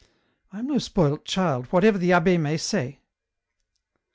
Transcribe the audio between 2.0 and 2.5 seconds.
abbd